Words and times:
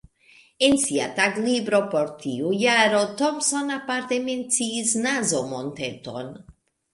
En 0.67 0.75
sia 0.83 1.09
taglibro 1.19 1.81
por 1.91 2.09
tiu 2.23 2.53
jaro 2.61 3.03
Thompson 3.19 3.69
aparte 3.77 4.19
menciis 4.31 4.95
Nazo-Monteton. 5.05 6.35